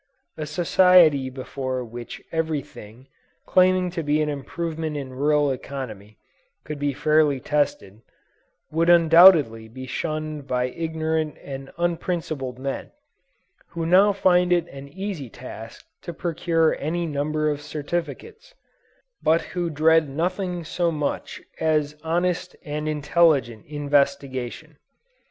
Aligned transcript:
A 0.35 0.47
society 0.47 1.29
before 1.29 1.83
which 1.85 2.23
every 2.31 2.63
thing, 2.63 3.07
claiming 3.45 3.91
to 3.91 4.01
be 4.01 4.19
an 4.19 4.29
improvement 4.29 4.97
in 4.97 5.13
rural 5.13 5.51
economy, 5.51 6.17
could 6.65 6.79
be 6.79 6.91
fairly 6.91 7.39
tested, 7.39 8.01
would 8.71 8.89
undoubtedly 8.89 9.67
be 9.67 9.85
shunned 9.85 10.47
by 10.47 10.69
ignorant 10.69 11.37
and 11.43 11.69
unprincipled 11.77 12.57
men, 12.57 12.91
who 13.67 13.85
now 13.85 14.11
find 14.11 14.51
it 14.51 14.67
an 14.69 14.87
easy 14.87 15.29
task 15.29 15.85
to 16.01 16.13
procure 16.15 16.75
any 16.79 17.05
number 17.05 17.51
of 17.51 17.61
certificates, 17.61 18.55
but 19.21 19.43
who 19.53 19.69
dread 19.69 20.09
nothing 20.09 20.63
so 20.63 20.89
much 20.91 21.43
as 21.59 21.95
honest 22.03 22.55
and 22.65 22.89
intelligent 22.89 23.63
investigation. 23.67 24.77